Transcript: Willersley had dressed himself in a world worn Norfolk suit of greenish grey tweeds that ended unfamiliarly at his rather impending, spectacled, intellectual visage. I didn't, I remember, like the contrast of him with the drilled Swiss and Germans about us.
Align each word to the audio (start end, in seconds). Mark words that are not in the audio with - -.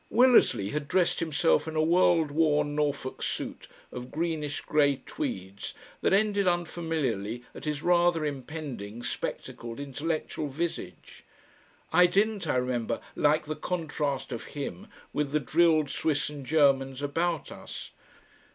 Willersley 0.09 0.71
had 0.71 0.87
dressed 0.87 1.19
himself 1.19 1.67
in 1.67 1.75
a 1.75 1.83
world 1.83 2.31
worn 2.31 2.73
Norfolk 2.73 3.21
suit 3.21 3.67
of 3.91 4.09
greenish 4.09 4.61
grey 4.61 4.99
tweeds 5.05 5.75
that 6.01 6.11
ended 6.11 6.47
unfamiliarly 6.47 7.43
at 7.53 7.65
his 7.65 7.83
rather 7.83 8.25
impending, 8.25 9.03
spectacled, 9.03 9.79
intellectual 9.79 10.47
visage. 10.47 11.23
I 11.93 12.07
didn't, 12.07 12.47
I 12.47 12.55
remember, 12.55 12.99
like 13.15 13.45
the 13.45 13.55
contrast 13.55 14.31
of 14.31 14.45
him 14.57 14.87
with 15.13 15.33
the 15.33 15.39
drilled 15.39 15.91
Swiss 15.91 16.29
and 16.29 16.43
Germans 16.47 17.03
about 17.03 17.51
us. 17.51 17.91